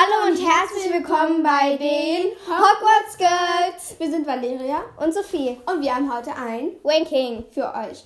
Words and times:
Hallo 0.00 0.30
und 0.30 0.36
herzlich 0.36 0.92
willkommen 0.92 1.42
bei 1.42 1.76
den 1.76 2.30
Hogwarts 2.46 3.18
Girls. 3.18 3.98
Wir 3.98 4.08
sind 4.08 4.28
Valeria 4.28 4.82
und 4.96 5.12
Sophie 5.12 5.58
und 5.66 5.82
wir 5.82 5.92
haben 5.92 6.14
heute 6.14 6.30
ein 6.36 6.76
Ranking 6.84 7.44
für 7.52 7.64
euch. 7.74 8.04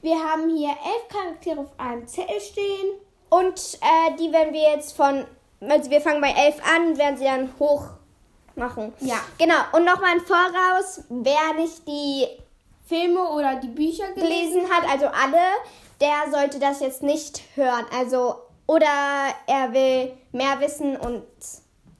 Wir 0.00 0.16
haben 0.16 0.48
hier 0.48 0.70
elf 0.70 1.08
Charaktere 1.10 1.60
auf 1.60 1.68
einem 1.76 2.06
Zettel 2.08 2.40
stehen. 2.40 2.94
Und 3.28 3.78
äh, 3.82 4.16
die 4.18 4.32
werden 4.32 4.54
wir 4.54 4.70
jetzt 4.70 4.96
von, 4.96 5.26
also 5.60 5.90
wir 5.90 6.00
fangen 6.00 6.22
bei 6.22 6.30
elf 6.30 6.56
an, 6.66 6.96
werden 6.96 7.18
sie 7.18 7.24
dann 7.24 7.52
hoch 7.58 7.88
machen. 8.56 8.94
Ja. 9.00 9.16
Genau. 9.36 9.60
Und 9.72 9.84
nochmal 9.84 10.16
im 10.16 10.24
Voraus, 10.24 11.02
wer 11.10 11.52
nicht 11.60 11.86
die 11.86 12.26
Filme 12.86 13.20
oder 13.20 13.56
die 13.56 13.68
Bücher 13.68 14.10
gelesen, 14.12 14.60
gelesen 14.60 14.70
hat, 14.70 14.90
also 14.90 15.08
alle, 15.08 15.44
der 16.00 16.30
sollte 16.30 16.58
das 16.58 16.80
jetzt 16.80 17.02
nicht 17.02 17.42
hören. 17.54 17.84
Also, 17.94 18.36
oder 18.66 18.86
er 19.46 19.72
will 19.72 20.12
mehr 20.32 20.58
wissen 20.60 20.96
und 20.96 21.22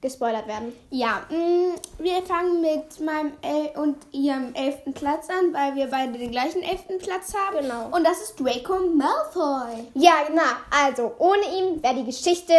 gespoilert 0.01 0.47
werden. 0.47 0.71
Ja, 0.91 1.23
mh, 1.29 1.75
wir 1.97 2.21
fangen 2.23 2.61
mit 2.61 2.99
meinem 2.99 3.31
El 3.41 3.69
und 3.81 3.97
ihrem 4.11 4.53
elften 4.53 4.93
Platz 4.93 5.27
an, 5.29 5.51
weil 5.53 5.73
wir 5.75 5.87
beide 5.89 6.13
den 6.19 6.29
gleichen 6.31 6.61
elften 6.61 6.99
Platz 6.99 7.33
haben. 7.33 7.57
Genau. 7.61 7.87
Und 7.95 8.03
das 8.05 8.21
ist 8.21 8.39
Draco 8.39 8.75
Malfoy. 8.93 9.85
Ja, 9.95 10.13
genau. 10.27 10.41
Also, 10.69 11.11
ohne 11.17 11.41
ihn 11.57 11.81
wäre 11.81 11.95
die 11.95 12.05
Geschichte 12.05 12.53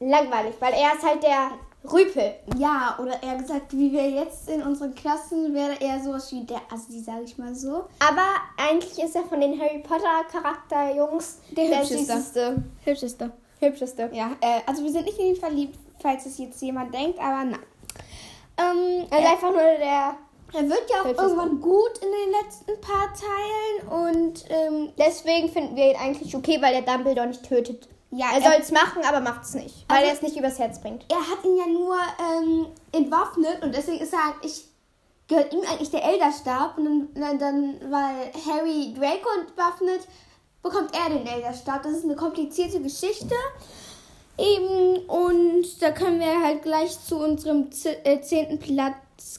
langweilig, 0.00 0.54
weil 0.60 0.72
er 0.72 0.94
ist 0.94 1.02
halt 1.06 1.22
der 1.22 1.50
Rüpel. 1.92 2.34
Ja, 2.56 2.98
oder 3.00 3.22
eher 3.22 3.36
gesagt, 3.36 3.72
wie 3.76 3.92
wir 3.92 4.08
jetzt 4.10 4.48
in 4.48 4.62
unseren 4.62 4.94
Klassen, 4.94 5.52
wäre 5.54 5.78
er 5.80 6.00
sowas 6.02 6.32
wie 6.32 6.44
der 6.44 6.60
Assi, 6.72 7.00
sage 7.00 7.24
ich 7.24 7.36
mal 7.36 7.54
so. 7.54 7.84
Aber 8.00 8.26
eigentlich 8.56 8.98
ist 9.02 9.14
er 9.16 9.24
von 9.24 9.40
den 9.40 9.60
Harry 9.60 9.80
Potter 9.80 10.24
Charakterjungs 10.32 11.38
Der 11.50 11.66
hübscheste. 11.80 11.98
süßeste. 11.98 12.56
Hübscheste. 12.84 13.30
Hübscheste. 13.60 14.10
Ja, 14.12 14.32
äh, 14.40 14.60
also 14.66 14.82
wir 14.82 14.90
sind 14.92 15.04
nicht 15.06 15.18
in 15.18 15.26
ihn 15.26 15.36
verliebt, 15.36 15.78
falls 16.00 16.26
es 16.26 16.38
jetzt 16.38 16.60
jemand 16.62 16.92
denkt, 16.94 17.18
aber 17.18 17.44
nein. 17.44 17.58
Ähm, 18.58 19.06
Er 19.10 19.18
ist 19.18 19.24
er, 19.24 19.30
einfach 19.32 19.50
nur 19.50 19.60
der. 19.60 20.14
er 20.54 20.68
wird 20.68 20.90
ja 20.90 21.00
auch 21.00 21.04
Hübscheste. 21.06 21.22
irgendwann 21.22 21.60
gut 21.60 21.98
in 22.00 22.08
den 22.10 22.30
letzten 22.42 22.80
paar 22.80 23.12
Teilen 23.14 24.08
und 24.18 24.44
ähm, 24.48 24.92
Deswegen 24.98 25.48
finden 25.50 25.76
wir 25.76 25.90
ihn 25.90 25.96
eigentlich 25.96 26.34
okay, 26.34 26.60
weil 26.62 26.74
er 26.74 26.82
Dumbledore 26.82 27.26
nicht 27.26 27.42
tötet. 27.46 27.88
ja, 28.10 28.26
Er 28.34 28.40
soll 28.42 28.60
es 28.60 28.70
machen, 28.72 29.02
aber 29.06 29.20
macht 29.20 29.42
es 29.44 29.54
nicht. 29.54 29.84
Weil 29.88 29.98
Also- 29.98 30.08
er 30.08 30.14
es 30.14 30.22
nicht 30.22 30.36
übers 30.36 30.58
Herz 30.58 30.80
bringt. 30.80 31.04
er 31.10 31.18
hat 31.18 31.44
ihn 31.44 31.56
ja 31.56 31.66
nur 31.66 31.96
ähm, 32.38 32.66
entwaffnet 32.92 33.62
und 33.62 33.74
deswegen 33.74 33.98
ist 34.02 34.12
er 34.14 34.20
eigentlich, 34.20 34.64
gehört 35.28 35.52
ihm 35.52 35.60
eigentlich 35.70 35.90
der 35.90 36.04
Elderstab 36.04 36.78
und 36.78 37.10
dann, 37.14 37.38
dann, 37.38 37.38
dann 37.80 37.92
weil 37.92 38.32
Harry 38.46 38.94
Draco 38.98 39.28
entwaffnet, 39.40 40.06
bekommt 40.68 40.90
er 40.94 41.16
den 41.16 41.26
Elderstab. 41.26 41.82
Das 41.82 41.92
ist 41.92 42.04
eine 42.04 42.16
komplizierte 42.16 42.80
Geschichte. 42.80 43.34
Eben, 44.38 44.98
und 45.06 45.80
da 45.80 45.92
können 45.92 46.20
wir 46.20 46.42
halt 46.42 46.62
gleich 46.62 47.00
zu 47.00 47.16
unserem 47.16 47.68
äh, 48.04 48.20
zehnten 48.20 48.58
Platz 48.58 48.96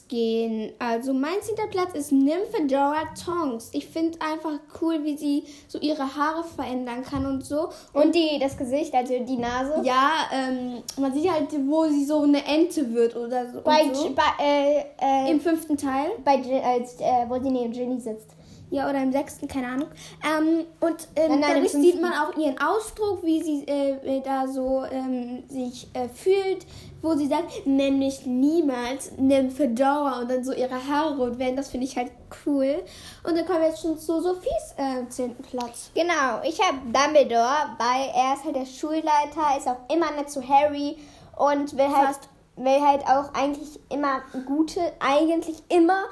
gehen. 0.08 0.72
Also 0.80 1.12
mein 1.12 1.40
zehnter 1.40 1.68
Platz 1.68 1.94
ist 1.94 2.10
Nymphedora 2.10 3.04
Tonks. 3.24 3.70
Ich 3.72 3.86
finde 3.86 4.18
einfach 4.20 4.58
cool, 4.80 5.04
wie 5.04 5.16
sie 5.16 5.44
so 5.68 5.78
ihre 5.78 6.16
Haare 6.16 6.42
verändern 6.42 7.04
kann 7.04 7.26
und 7.26 7.46
so. 7.46 7.68
Und 7.92 8.12
die, 8.12 8.40
das 8.40 8.56
Gesicht, 8.56 8.92
also 8.92 9.14
die 9.20 9.36
Nase. 9.36 9.80
Ja, 9.84 10.10
ähm, 10.32 10.82
man 10.98 11.14
sieht 11.14 11.30
halt, 11.30 11.46
wo 11.68 11.84
sie 11.84 12.04
so 12.04 12.22
eine 12.22 12.44
Ente 12.44 12.92
wird 12.92 13.14
oder 13.14 13.52
so. 13.52 13.60
Bei, 13.60 13.84
und 13.84 13.94
so. 13.94 14.10
bei, 14.10 14.44
äh, 14.44 14.84
äh, 15.00 15.30
Im 15.30 15.40
fünften 15.40 15.76
Teil. 15.76 16.10
bei 16.24 16.34
äh, 16.34 17.28
wo 17.28 17.40
sie 17.40 17.50
neben 17.50 17.72
Ginny 17.72 18.00
sitzt. 18.00 18.37
Ja, 18.70 18.88
oder 18.88 19.02
im 19.02 19.12
sechsten, 19.12 19.48
keine 19.48 19.68
Ahnung. 19.68 19.88
Ähm, 20.22 20.66
und 20.80 21.08
ähm, 21.16 21.30
Nein, 21.30 21.40
nein, 21.40 21.54
dadurch 21.54 21.72
sieht 21.72 22.02
man 22.02 22.12
auch 22.12 22.36
ihren 22.36 22.60
Ausdruck, 22.60 23.24
wie 23.24 23.42
sie 23.42 23.64
äh, 23.66 24.18
äh, 24.18 24.20
da 24.20 24.46
so 24.46 24.84
ähm, 24.90 25.44
sich 25.48 25.88
äh, 25.94 26.08
fühlt, 26.08 26.66
wo 27.00 27.14
sie 27.14 27.28
sagt, 27.28 27.66
nämlich 27.66 28.26
niemals 28.26 29.12
nimm 29.16 29.50
Fedora 29.50 30.20
und 30.20 30.30
dann 30.30 30.44
so 30.44 30.52
ihre 30.52 30.86
Haare 30.86 31.16
rot 31.16 31.38
werden. 31.38 31.56
Das 31.56 31.70
finde 31.70 31.86
ich 31.86 31.96
halt 31.96 32.10
cool. 32.44 32.82
Und 33.24 33.36
dann 33.36 33.46
kommen 33.46 33.60
wir 33.60 33.68
jetzt 33.68 33.80
schon 33.80 33.98
zu 33.98 34.20
Sophies 34.20 34.74
äh, 34.76 35.08
zehnten 35.08 35.42
Platz. 35.42 35.90
Genau, 35.94 36.42
ich 36.44 36.60
habe 36.60 36.78
Dumbledore, 36.84 37.76
weil 37.78 38.10
er 38.14 38.34
ist 38.34 38.44
halt 38.44 38.56
der 38.56 38.66
Schulleiter, 38.66 39.56
ist 39.56 39.66
auch 39.66 39.80
immer 39.90 40.10
nett 40.12 40.30
zu 40.30 40.46
Harry 40.46 40.98
und 41.36 41.74
will 41.76 41.88
halt, 41.88 42.16
Fast. 42.16 42.28
will 42.56 42.80
halt 42.86 43.02
auch 43.06 43.32
eigentlich 43.32 43.80
immer 43.88 44.20
Gute, 44.44 44.80
eigentlich 45.00 45.62
immer 45.70 46.04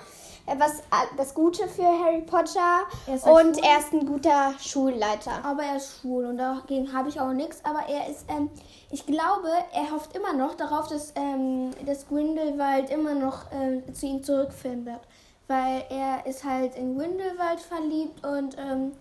was 0.46 0.78
äh, 0.80 1.06
das 1.16 1.34
Gute 1.34 1.66
für 1.68 1.82
Harry 1.84 2.22
Potter 2.22 2.80
Er 3.06 3.14
und 3.32 3.56
schwul. 3.56 3.64
er 3.64 3.78
ist 3.78 3.92
ein 3.92 4.06
guter 4.06 4.54
Schulleiter. 4.60 5.44
Aber 5.44 5.62
er 5.64 5.76
ist 5.76 6.00
schwul 6.00 6.24
und 6.26 6.38
dagegen 6.38 6.92
habe 6.92 7.08
ich 7.08 7.20
auch 7.20 7.32
nichts. 7.32 7.64
Aber 7.64 7.80
er 7.88 8.08
ist, 8.08 8.26
ähm, 8.28 8.50
ich 8.90 9.04
glaube, 9.06 9.48
er 9.72 9.90
hofft 9.92 10.16
immer 10.16 10.32
noch 10.32 10.54
darauf, 10.54 10.88
dass, 10.88 11.12
ähm, 11.16 11.70
dass 11.84 12.06
Grindelwald 12.08 12.90
immer 12.90 13.14
noch 13.14 13.44
ähm, 13.52 13.82
zu 13.94 14.06
ihm 14.06 14.22
zurückfindet. 14.22 15.00
Weil 15.48 15.84
er 15.90 16.26
ist 16.26 16.44
halt 16.44 16.74
in 16.76 16.96
Grindelwald 16.98 17.60
verliebt 17.60 18.24
und 18.26 18.56
ähm, 18.58 18.92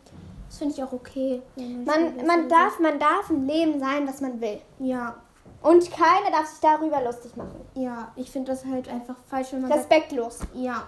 das 0.47 0.59
finde 0.59 0.73
ich 0.75 0.83
auch 0.83 0.93
okay. 0.93 1.41
Man, 1.55 2.25
man, 2.25 2.47
darf, 2.49 2.79
man 2.79 2.99
darf 2.99 3.29
im 3.31 3.47
Leben 3.47 3.79
sein, 3.79 4.07
was 4.07 4.21
man 4.21 4.39
will. 4.39 4.61
Ja, 4.77 5.15
Und 5.63 5.89
keiner 5.91 6.29
darf 6.31 6.45
sich 6.45 6.59
darüber 6.59 7.01
lustig 7.03 7.35
machen. 7.35 7.59
ja, 7.73 8.11
ich 8.15 8.29
finde 8.29 8.51
das 8.51 8.63
halt 8.63 8.87
einfach 8.89 9.15
falsch, 9.27 9.53
wenn 9.53 9.61
man 9.61 9.69
sagt, 9.71 9.81
Respektlos. 9.81 10.39
ja. 10.53 10.83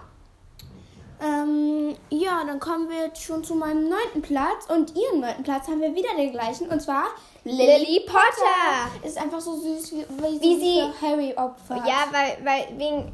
Ähm, 1.20 1.96
ja, 2.10 2.44
dann 2.46 2.60
kommen 2.60 2.88
wir 2.88 3.06
jetzt 3.06 3.22
schon 3.22 3.42
zu 3.42 3.54
meinem 3.54 3.88
neunten 3.88 4.22
Platz. 4.22 4.66
Und 4.68 4.94
ihren 4.96 5.20
neunten 5.20 5.42
Platz 5.42 5.66
haben 5.66 5.80
wir 5.80 5.94
wieder 5.94 6.10
den 6.16 6.32
gleichen. 6.32 6.68
Und 6.68 6.80
zwar 6.80 7.06
Lily 7.44 8.04
Potter. 8.06 9.06
Ist 9.06 9.18
einfach 9.18 9.40
so 9.40 9.56
süß, 9.56 9.92
wie, 9.92 10.06
wie, 10.22 10.40
Wie 10.40 10.60
sie 10.60 10.82
Harry 11.00 11.34
opfert. 11.36 11.86
Ja, 11.86 12.06
weil, 12.12 12.38
weil 12.44 12.78
wegen 12.78 13.12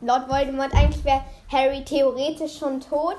Lord 0.00 0.28
Voldemort 0.28 0.72
eigentlich 0.74 1.04
wäre 1.04 1.22
Harry 1.50 1.84
theoretisch 1.84 2.58
schon 2.58 2.80
tot, 2.80 3.16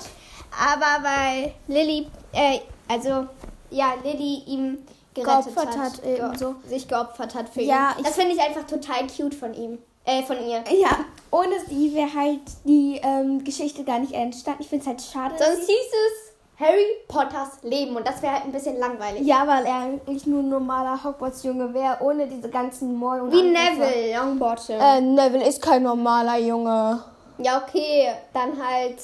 aber 0.51 1.03
weil 1.03 1.53
Lily, 1.67 2.07
äh, 2.33 2.59
also 2.87 3.27
ja, 3.69 3.93
Lily 4.03 4.43
ihm 4.47 4.79
gerettet 5.13 5.55
Geopfert 5.55 5.77
hat, 5.77 5.93
hat, 5.93 6.03
ge 6.03 6.53
sich 6.67 6.87
geopfert 6.87 7.35
hat 7.35 7.49
für 7.49 7.61
Ja, 7.61 7.95
ihn. 7.97 8.03
Das 8.03 8.15
finde 8.15 8.35
ich 8.35 8.41
einfach 8.41 8.65
total 8.65 9.07
cute 9.07 9.35
von 9.35 9.53
ihm, 9.53 9.79
äh, 10.05 10.23
von 10.23 10.37
ihr. 10.47 10.63
Ja, 10.71 11.05
ohne 11.31 11.55
sie 11.67 11.93
wäre 11.93 12.13
halt 12.13 12.41
die 12.63 12.99
ähm, 13.03 13.43
Geschichte 13.43 13.83
gar 13.83 13.99
nicht 13.99 14.13
entstanden. 14.13 14.61
Ich 14.61 14.69
finde 14.69 14.83
es 14.83 14.87
halt 14.87 15.01
schade. 15.01 15.35
Sonst 15.37 15.65
sie- 15.67 15.73
hieß 15.73 15.91
es 15.91 16.27
Harry 16.59 16.85
Potters 17.07 17.59
Leben 17.61 17.95
und 17.95 18.07
das 18.07 18.21
wäre 18.23 18.33
halt 18.33 18.45
ein 18.45 18.51
bisschen 18.51 18.79
langweilig. 18.79 19.21
ja, 19.27 19.45
weil 19.45 19.65
er 19.65 19.75
eigentlich 19.81 20.25
nur 20.25 20.41
ein 20.41 20.49
normaler 20.49 21.03
Hogwarts-Junge 21.03 21.71
wäre, 21.73 21.97
ohne 22.01 22.25
diese 22.27 22.49
ganzen 22.49 22.95
Moll 22.95 23.19
und 23.21 23.31
Wie 23.31 23.39
Angriffe. 23.41 23.79
Neville 23.91 24.17
Longbottom. 24.17 24.75
Äh, 24.79 25.01
Neville 25.01 25.47
ist 25.47 25.61
kein 25.61 25.83
normaler 25.83 26.37
Junge. 26.39 27.03
ja, 27.37 27.61
okay, 27.63 28.09
dann 28.33 28.53
halt 28.59 28.95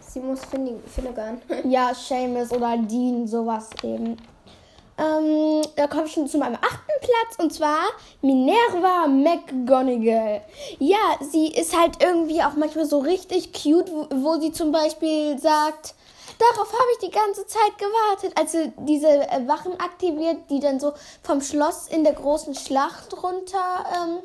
Simus 0.00 0.40
Finnig- 0.44 0.78
Finnegan. 0.86 1.40
Ja, 1.64 1.92
Seamus 1.92 2.52
oder 2.52 2.76
Dean, 2.76 3.26
sowas 3.26 3.70
eben. 3.82 4.16
Ähm, 4.96 5.62
da 5.74 5.88
komme 5.88 6.04
ich 6.04 6.12
schon 6.12 6.28
zu 6.28 6.38
meinem 6.38 6.54
achten 6.54 6.83
Platz 7.00 7.38
und 7.38 7.52
zwar 7.52 7.84
Minerva 8.22 9.06
McGonagall. 9.06 10.42
Ja, 10.78 11.18
sie 11.20 11.48
ist 11.48 11.78
halt 11.78 12.02
irgendwie 12.02 12.42
auch 12.42 12.54
manchmal 12.56 12.86
so 12.86 12.98
richtig 12.98 13.52
cute, 13.52 13.90
wo, 13.90 14.40
sie 14.40 14.52
zum 14.52 14.72
Beispiel 14.72 15.38
sagt, 15.38 15.94
darauf 16.38 16.72
habe 16.72 16.88
ich 16.92 17.08
die 17.08 17.10
ganze 17.10 17.46
Zeit 17.46 17.78
gewartet, 17.78 18.38
als 18.38 18.52
sie 18.52 18.72
diese 18.78 19.08
äh, 19.08 19.46
Wachen 19.46 19.78
aktiviert, 19.80 20.50
die 20.50 20.60
dann 20.60 20.80
so 20.80 20.92
vom 21.22 21.40
Schloss 21.40 21.88
in 21.88 22.04
der 22.04 22.14
großen 22.14 22.54
Schlacht 22.54 23.22
runter 23.22 23.84
ähm, 23.94 24.18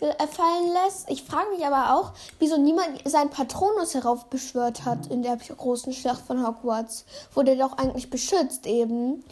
äh, 0.00 0.26
fallen 0.26 0.72
lässt. 0.72 1.10
Ich 1.10 1.24
frage 1.24 1.50
mich 1.50 1.66
aber 1.66 1.94
auch, 1.94 2.12
wieso 2.38 2.56
niemand 2.56 2.88
seinen 3.04 3.30
Patronus 3.30 3.94
heraufbeschwört 3.94 4.84
hat 4.84 5.08
in 5.08 5.22
der 5.22 5.36
großen 5.36 5.92
Schlacht 5.92 6.22
von 6.26 6.46
Hogwarts, 6.46 7.04
der 7.36 7.56
doch 7.56 7.76
eigentlich 7.76 8.08
beschützt 8.10 8.66
eben. 8.66 9.24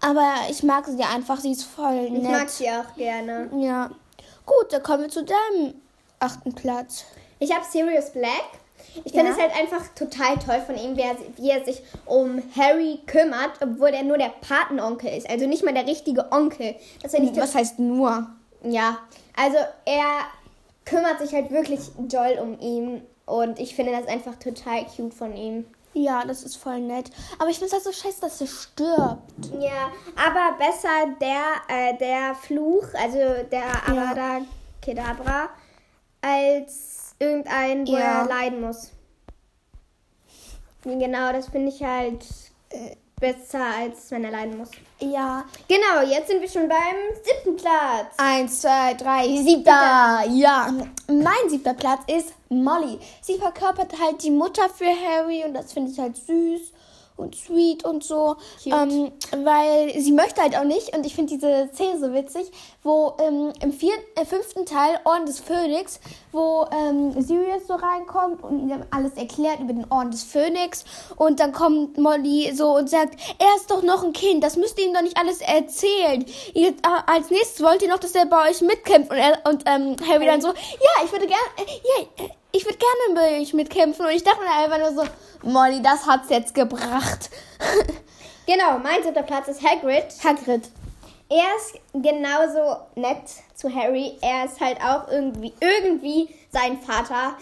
Aber 0.00 0.32
ich 0.48 0.62
mag 0.62 0.86
sie 0.86 1.02
einfach, 1.02 1.40
sie 1.40 1.52
ist 1.52 1.64
voll 1.64 2.04
Ich 2.06 2.10
nett. 2.12 2.30
mag 2.30 2.48
sie 2.48 2.68
auch 2.70 2.94
gerne. 2.96 3.50
Ja. 3.56 3.90
Gut, 4.46 4.72
dann 4.72 4.82
kommen 4.82 5.02
wir 5.02 5.08
zu 5.10 5.24
deinem 5.24 5.74
achten 6.20 6.54
Platz. 6.54 7.04
Ich 7.38 7.52
habe 7.54 7.64
Sirius 7.68 8.10
Black. 8.10 8.30
Ich 9.04 9.12
Ja. 9.12 9.20
finde 9.22 9.32
es 9.32 9.38
halt 9.38 9.54
einfach 9.58 9.86
total 9.94 10.36
toll 10.38 10.60
von 10.64 10.76
ihm, 10.76 10.96
wie 10.96 11.50
er, 11.50 11.64
sich 11.64 11.82
um 12.06 12.42
Harry 12.56 13.00
kümmert, 13.06 13.52
obwohl 13.60 13.88
er 13.90 14.02
nur 14.02 14.18
der 14.18 14.30
Patenonkel 14.40 15.10
ist. 15.16 15.28
Also 15.28 15.46
nicht 15.46 15.64
mal 15.64 15.74
der 15.74 15.86
richtige 15.86 16.30
Onkel. 16.32 16.74
Das 17.02 17.12
ich 17.14 17.36
Was 17.36 17.54
heißt 17.54 17.78
nur? 17.78 18.28
Ja, 18.62 18.98
also 19.36 19.58
er 19.84 20.22
kümmert 20.84 21.18
sich 21.20 21.32
halt 21.32 21.50
wirklich 21.50 21.80
doll 21.98 22.38
um 22.40 22.58
ihn. 22.60 23.02
Und 23.26 23.58
ich 23.58 23.74
finde 23.74 23.92
das 23.92 24.06
einfach 24.08 24.36
total 24.36 24.86
cute 24.86 25.12
von 25.12 25.36
ihm. 25.36 25.66
Ja, 25.98 26.24
das 26.24 26.42
ist 26.44 26.56
voll 26.56 26.80
nett. 26.80 27.10
Aber 27.38 27.50
ich 27.50 27.58
finde 27.58 27.74
es 27.76 27.84
halt 27.84 27.84
so 27.84 27.92
scheiße, 27.92 28.20
dass 28.20 28.40
er 28.40 28.46
stirbt. 28.46 29.46
Ja, 29.58 29.90
aber 30.16 30.56
besser 30.58 30.88
der, 31.20 31.44
äh, 31.68 31.96
der 31.98 32.34
Fluch, 32.34 32.84
also 32.94 33.18
der 33.50 33.64
Avada 33.88 34.42
Kedavra, 34.80 35.48
als 36.20 37.14
irgendein, 37.18 37.86
wo 37.86 37.92
Ja. 37.96 38.22
er 38.22 38.26
leiden 38.28 38.60
muss. 38.60 38.92
Genau, 40.84 41.32
das 41.32 41.48
finde 41.48 41.68
ich 41.70 41.82
halt. 41.82 42.24
Äh, 42.70 42.96
besser, 43.20 43.64
als 43.82 44.12
wenn 44.12 44.22
er 44.22 44.30
leiden 44.30 44.58
muss. 44.58 44.68
Ja. 45.00 45.44
Genau, 45.66 46.08
jetzt 46.08 46.28
sind 46.28 46.40
wir 46.40 46.48
schon 46.48 46.68
beim 46.68 46.94
siebten 47.24 47.56
Platz. 47.56 48.14
Eins, 48.16 48.60
zwei, 48.60 48.94
drei, 48.94 49.26
siebter. 49.42 50.22
Ja. 50.30 50.72
Mein 51.08 51.48
siebter 51.50 51.74
Platz 51.74 52.02
ist 52.06 52.32
Molly. 52.48 52.98
Sie 53.20 53.38
verkörpert 53.38 54.00
halt 54.00 54.22
die 54.22 54.30
Mutter 54.30 54.68
für 54.68 54.86
Harry 54.86 55.44
und 55.44 55.54
das 55.54 55.72
finde 55.72 55.90
ich 55.90 55.98
halt 55.98 56.16
süß 56.16 56.72
und 57.18 57.34
sweet 57.34 57.84
und 57.84 58.04
so. 58.04 58.36
Ähm, 58.66 59.12
weil 59.44 59.98
sie 59.98 60.12
möchte 60.12 60.40
halt 60.40 60.56
auch 60.56 60.64
nicht, 60.64 60.96
und 60.96 61.04
ich 61.04 61.14
finde 61.14 61.34
diese 61.34 61.68
Szene 61.72 61.98
so 61.98 62.12
witzig, 62.12 62.50
wo 62.82 63.14
ähm, 63.20 63.52
im 63.60 63.72
vierten, 63.72 64.02
äh, 64.16 64.24
fünften 64.24 64.64
Teil 64.66 64.98
Orden 65.04 65.26
des 65.26 65.40
Phönix, 65.40 66.00
wo 66.32 66.66
ähm, 66.72 67.20
Sirius 67.20 67.66
so 67.66 67.74
reinkommt 67.74 68.42
und 68.42 68.68
ihm 68.68 68.82
alles 68.90 69.14
erklärt 69.14 69.60
über 69.60 69.72
den 69.72 69.90
Orden 69.90 70.10
des 70.10 70.24
Phönix. 70.24 70.84
Und 71.16 71.40
dann 71.40 71.52
kommt 71.52 71.98
Molly 71.98 72.52
so 72.54 72.76
und 72.76 72.88
sagt, 72.88 73.18
er 73.38 73.56
ist 73.56 73.70
doch 73.70 73.82
noch 73.82 74.04
ein 74.04 74.12
Kind, 74.12 74.44
das 74.44 74.56
müsst 74.56 74.78
ihr 74.78 74.86
ihm 74.86 74.94
doch 74.94 75.02
nicht 75.02 75.18
alles 75.18 75.40
erzählen. 75.40 76.24
Ihr, 76.54 76.68
äh, 76.68 76.74
als 77.06 77.30
nächstes 77.30 77.62
wollt 77.62 77.82
ihr 77.82 77.88
noch, 77.88 77.98
dass 77.98 78.14
er 78.14 78.26
bei 78.26 78.50
euch 78.50 78.60
mitkämpft. 78.60 79.10
Und, 79.10 79.18
er, 79.18 79.40
und 79.48 79.64
ähm, 79.66 79.96
Harry 80.08 80.26
dann 80.26 80.40
so, 80.40 80.48
ja, 80.48 81.04
ich 81.04 81.12
würde 81.12 81.26
gerne, 81.26 81.42
äh, 81.58 81.62
ja, 81.64 82.24
äh, 82.24 82.28
ich 82.52 82.64
würde 82.64 82.78
gerne 82.78 83.14
bei 83.14 83.40
euch 83.40 83.52
mitkämpfen. 83.54 84.06
Und 84.06 84.12
ich 84.12 84.24
dachte 84.24 84.40
mir 84.40 84.64
einfach 84.64 84.78
nur 84.78 85.04
so, 85.04 85.10
Molly, 85.42 85.82
das 85.82 86.06
hat's 86.06 86.30
jetzt 86.30 86.54
gebracht. 86.54 87.30
genau, 88.46 88.78
mein 88.82 89.02
siebter 89.02 89.22
Platz 89.22 89.48
ist 89.48 89.62
Hagrid. 89.62 90.06
Hagrid. 90.24 90.68
Er 91.30 91.56
ist 91.56 91.78
genauso 91.92 92.78
nett 92.94 93.22
zu 93.54 93.72
Harry. 93.74 94.16
Er 94.22 94.46
ist 94.46 94.60
halt 94.60 94.80
auch 94.80 95.08
irgendwie, 95.08 95.52
irgendwie 95.60 96.34
sein 96.50 96.80
Vater. 96.80 97.36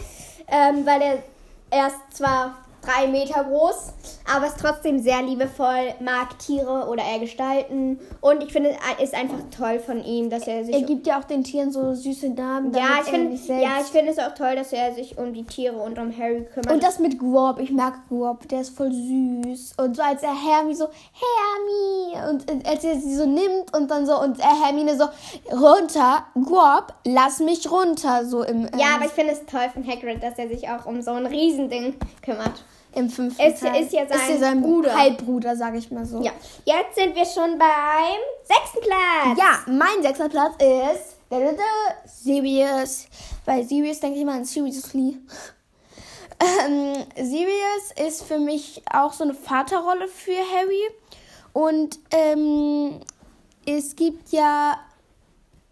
Ähm, 0.49 0.85
weil 0.85 1.03
er, 1.03 1.23
er 1.71 1.87
ist 1.89 2.17
zwar 2.17 2.57
drei 2.87 3.07
Meter 3.07 3.45
groß, 3.45 3.93
aber 4.35 4.47
ist 4.47 4.59
trotzdem 4.61 4.99
sehr 4.99 5.23
liebevoll, 5.23 5.95
mag 6.01 6.39
Tiere 6.39 6.89
oder 6.89 7.03
er 7.03 7.19
gestalten. 7.19 7.99
Und 8.21 8.43
ich 8.43 8.53
finde, 8.53 8.77
es 8.99 9.11
ist 9.11 9.15
einfach 9.15 9.39
toll 9.57 9.79
von 9.79 10.03
ihm, 10.05 10.31
dass 10.31 10.47
er 10.47 10.65
sich. 10.65 10.75
Er 10.75 10.83
gibt 10.83 11.07
ja 11.07 11.19
auch 11.19 11.25
den 11.25 11.45
Tieren 11.45 11.73
so 11.73 11.95
süße 11.95 12.31
Namen. 12.31 12.73
Ja, 12.75 13.01
ich 13.03 13.09
finde 13.09 13.37
ja, 13.61 13.81
ich 13.81 13.87
finde 13.87 14.13
es 14.13 14.19
auch 14.19 14.35
toll, 14.35 14.57
dass 14.57 14.73
er 14.73 14.95
sich 14.95 15.19
um 15.19 15.33
die 15.33 15.45
Tiere 15.45 15.77
und 15.77 15.99
um 15.99 16.17
Harry 16.17 16.45
kümmert. 16.45 16.73
Und 16.73 16.83
das 16.83 16.99
mit 16.99 17.19
Guop, 17.19 17.59
ich 17.61 17.71
mag 17.71 17.95
Guop, 18.09 18.49
der 18.49 18.61
ist 18.63 18.77
voll 18.77 18.93
süß. 18.93 19.75
Und 19.79 19.97
so 19.97 20.03
als 20.03 20.23
er 20.23 20.35
Hermie 20.35 20.75
so, 20.75 20.89
Hermie, 21.13 22.31
und 22.31 22.67
als 22.67 22.85
er 22.85 22.97
sie 22.97 23.15
so 23.15 23.27
nimmt 23.27 23.77
und 23.77 23.91
dann 23.91 24.07
so, 24.07 24.21
und 24.21 24.41
er 24.41 24.65
Hermine 24.65 24.97
so, 24.97 25.07
runter, 25.53 26.25
Guop, 26.35 26.95
lass 27.05 27.41
mich 27.41 27.71
runter, 27.71 28.25
so 28.25 28.43
im. 28.43 28.67
Ähm, 28.67 28.71
ja, 28.79 28.97
aber 28.97 29.07
ich 29.07 29.13
finde 29.13 29.33
es 29.33 29.45
toll 29.47 29.69
von 29.73 29.87
Hagrid, 29.87 30.23
dass 30.23 30.39
er 30.39 30.49
sich 30.49 30.69
auch 30.69 30.87
um 30.87 31.03
so 31.03 31.13
ein 31.13 31.27
Riesending 31.27 31.95
kümmert 32.23 32.65
im 32.97 33.11
fünften 33.11 33.43
es 33.43 33.61
Teil. 33.61 33.83
Ist 33.83 33.93
ja 33.93 34.07
sein, 34.09 34.19
ist 34.19 34.29
ja 34.29 34.39
sein 34.39 34.63
Bruder. 34.63 34.97
Halbbruder, 34.97 35.55
sag 35.55 35.75
ich 35.75 35.91
mal 35.91 36.07
so. 36.07 36.23
Ja. 36.23 36.33
Jetzt 36.65 36.97
sind 36.97 37.15
wir 37.15 37.25
schon 37.27 37.59
beim 37.59 38.21
sechsten 38.43 38.81
Platz. 38.81 39.39
Ja, 39.39 39.73
mein 39.73 40.03
sechster 40.03 40.29
Platz 40.29 40.55
ist 40.55 41.17
da, 41.29 41.39
da, 41.39 41.53
da, 41.53 42.07
Sirius. 42.07 43.07
Bei 43.45 43.63
Sirius 43.63 44.01
denke 44.01 44.19
ich 44.19 44.25
mal 44.25 44.37
an 44.37 44.45
Seriously. 44.45 45.19
Ähm, 46.39 47.05
Sirius 47.17 47.93
ist 48.07 48.25
für 48.25 48.39
mich 48.39 48.83
auch 48.93 49.13
so 49.13 49.25
eine 49.25 49.35
Vaterrolle 49.35 50.07
für 50.09 50.37
Harry. 50.55 50.83
Und 51.53 51.99
ähm, 52.11 53.01
es 53.67 53.97
gibt 53.97 54.31
ja 54.33 54.79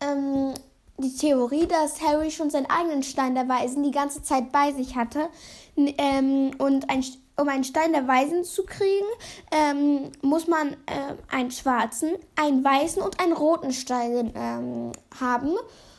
ähm, 0.00 0.55
die 0.99 1.15
Theorie, 1.15 1.67
dass 1.67 2.00
Harry 2.00 2.31
schon 2.31 2.50
seinen 2.50 2.71
eigenen 2.71 3.03
Stein 3.03 3.35
der 3.35 3.49
Weisen 3.49 3.82
die 3.82 3.91
ganze 3.91 4.23
Zeit 4.23 4.53
bei 4.53 4.73
sich 4.73 4.97
hatte. 4.97 5.29
Ähm, 5.76 6.53
und 6.59 6.88
ein, 6.91 7.05
um 7.37 7.49
einen 7.49 7.65
Stein 7.65 7.93
der 7.93 8.06
Weisen 8.06 8.44
zu 8.44 8.65
kriegen, 8.65 9.06
ähm, 9.50 10.12
muss 10.23 10.47
man 10.47 10.73
äh, 10.87 11.15
einen 11.31 11.50
schwarzen, 11.50 12.12
einen 12.37 12.65
weißen 12.65 13.03
und 13.03 13.21
einen 13.21 13.32
roten 13.32 13.73
Stein 13.73 14.32
ähm, 14.37 14.93
haben. 15.21 15.56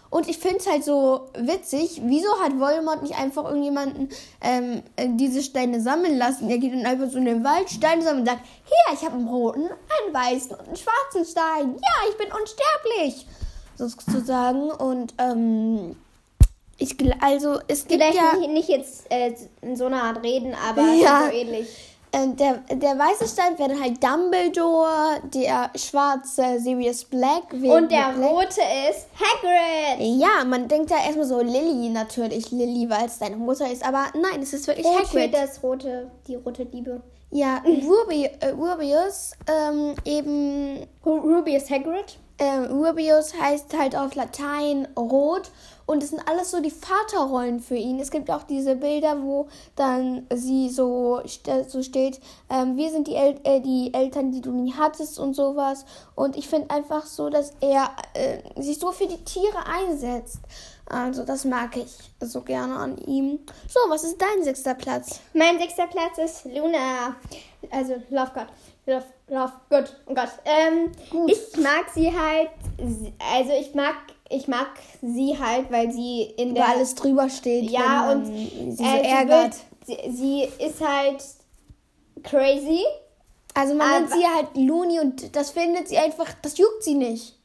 Und 0.09 0.29
ich 0.29 0.37
finde 0.37 0.59
es 0.59 0.67
halt 0.67 0.85
so 0.85 1.27
witzig, 1.37 2.01
wieso 2.05 2.29
hat 2.41 2.57
Voldemort 2.57 3.03
nicht 3.03 3.19
einfach 3.19 3.43
irgendjemanden 3.43 4.07
ähm, 4.39 4.81
diese 5.17 5.41
Steine 5.41 5.81
sammeln 5.81 6.17
lassen? 6.17 6.49
Er 6.49 6.57
geht 6.57 6.73
dann 6.73 6.85
einfach 6.85 7.09
so 7.09 7.17
in 7.17 7.25
den 7.25 7.43
Wald, 7.43 7.69
Steine 7.69 8.01
sammeln 8.01 8.21
und 8.21 8.27
sagt, 8.27 8.45
hier, 8.63 8.93
ich 8.93 9.03
habe 9.03 9.15
einen 9.15 9.27
roten, 9.27 9.63
einen 9.63 10.13
weißen 10.13 10.51
und 10.51 10.67
einen 10.67 10.77
schwarzen 10.77 11.25
Stein. 11.25 11.75
Ja, 11.75 12.09
ich 12.09 12.17
bin 12.17 12.27
unsterblich. 12.27 13.27
Sozusagen. 13.75 14.71
Und 14.71 15.13
ähm, 15.17 15.97
ich 16.77 16.95
also 17.21 17.59
es 17.67 17.87
gibt 17.87 18.01
Vielleicht 18.01 18.17
ja 18.17 18.37
nicht, 18.37 18.51
nicht 18.51 18.69
jetzt 18.69 19.11
äh, 19.11 19.33
in 19.61 19.75
so 19.75 19.85
einer 19.85 20.03
Art 20.03 20.23
reden, 20.23 20.53
aber 20.53 20.81
ja, 20.93 21.29
so 21.29 21.37
ähnlich. 21.37 21.67
Äh, 22.15 22.29
der, 22.29 22.63
der 22.69 22.97
weiße 22.97 23.27
Stein 23.27 23.59
wäre 23.59 23.79
halt 23.79 24.01
Dumbledore, 24.01 25.21
der 25.33 25.69
schwarze 25.75 26.59
Sirius 26.59 27.03
Black. 27.05 27.51
Und 27.51 27.91
der 27.91 28.13
Black. 28.13 28.29
rote 28.31 28.61
ist 28.89 29.07
Hagrid. 29.19 30.19
Ja, 30.19 30.45
man 30.45 30.67
denkt 30.67 30.91
ja 30.91 30.97
erstmal 31.05 31.25
so 31.25 31.41
Lily 31.41 31.89
natürlich, 31.89 32.51
Lily, 32.51 32.89
weil 32.89 33.05
es 33.05 33.19
deine 33.19 33.35
Mutter 33.35 33.69
ist, 33.69 33.85
aber 33.85 34.05
nein, 34.13 34.41
es 34.41 34.53
ist 34.53 34.67
wirklich 34.67 34.85
oh, 34.85 34.97
Hagrid. 34.97 35.33
das 35.33 35.61
rote, 35.61 36.09
die 36.27 36.35
rote 36.35 36.63
Liebe. 36.63 37.01
Ja, 37.31 37.61
Ruby, 37.65 38.29
äh, 38.39 38.49
Rubius, 38.49 39.31
ähm, 39.47 39.95
eben... 40.05 40.87
Rubius 41.05 41.69
Hagrid? 41.69 42.17
Äh, 42.37 42.67
Rubius 42.69 43.33
heißt 43.39 43.77
halt 43.77 43.95
auf 43.95 44.13
Latein 44.15 44.87
rot 44.97 45.51
und 45.85 46.01
es 46.01 46.09
sind 46.09 46.27
alles 46.27 46.51
so 46.51 46.61
die 46.61 46.71
Vaterrollen 46.71 47.59
für 47.59 47.75
ihn. 47.75 47.99
Es 47.99 48.11
gibt 48.11 48.31
auch 48.31 48.43
diese 48.43 48.75
Bilder, 48.75 49.21
wo 49.21 49.47
dann 49.75 50.25
sie 50.33 50.69
so, 50.69 51.21
so 51.67 51.83
steht, 51.83 52.19
ähm, 52.49 52.75
wir 52.75 52.89
sind 52.89 53.07
die, 53.07 53.15
El 53.15 53.39
äh, 53.43 53.61
die 53.61 53.93
Eltern, 53.93 54.31
die 54.31 54.41
du 54.41 54.51
nie 54.51 54.73
hattest 54.73 55.19
und 55.19 55.35
sowas. 55.35 55.85
Und 56.15 56.35
ich 56.35 56.47
finde 56.47 56.71
einfach 56.71 57.05
so, 57.05 57.29
dass 57.29 57.53
er 57.61 57.91
äh, 58.13 58.39
sich 58.61 58.79
so 58.79 58.91
für 58.91 59.07
die 59.07 59.23
Tiere 59.23 59.65
einsetzt. 59.67 60.39
Also 60.87 61.23
das 61.23 61.45
mag 61.45 61.77
ich 61.77 61.97
so 62.19 62.41
gerne 62.41 62.75
an 62.75 62.97
ihm. 62.97 63.39
So, 63.67 63.79
was 63.89 64.03
ist 64.03 64.21
dein 64.21 64.43
sechster 64.43 64.75
Platz? 64.75 65.19
Mein 65.33 65.57
sechster 65.57 65.87
Platz 65.87 66.17
ist 66.17 66.45
Luna. 66.45 67.15
Also 67.71 67.95
Love 68.09 68.31
God. 68.33 68.47
Love, 68.87 69.05
Love, 69.27 69.53
gut, 69.69 69.95
oh 70.05 70.13
Gott. 70.13 70.29
Ähm, 70.45 70.91
Gut. 71.09 71.31
Ich 71.31 71.57
mag 71.59 71.85
sie 71.93 72.11
halt, 72.11 72.49
also 73.19 73.51
ich 73.59 73.73
mag 73.73 73.95
ich 74.29 74.47
mag 74.47 74.67
sie 75.01 75.37
halt, 75.39 75.71
weil 75.71 75.91
sie 75.91 76.23
in 76.37 76.55
der. 76.55 76.63
Weil 76.63 76.75
alles 76.75 76.95
drüber 76.95 77.29
steht. 77.29 77.69
Ja, 77.69 78.11
und 78.11 78.25
sie 78.25 78.75
so 78.75 78.83
äh, 78.83 79.07
ärgert. 79.07 79.55
Sie, 79.85 79.93
wird, 79.93 80.03
sie, 80.05 80.11
sie, 80.11 80.63
ist 80.63 80.81
halt 80.81 81.23
crazy. 82.23 82.83
Also 83.53 83.73
man 83.73 83.89
nennt 83.89 84.11
sie 84.11 84.25
halt 84.25 84.55
Looney 84.55 84.99
und 84.99 85.35
das 85.35 85.51
findet 85.51 85.87
sie 85.87 85.97
einfach, 85.97 86.27
das 86.41 86.57
juckt 86.57 86.83
sie 86.83 86.95
nicht. 86.95 87.39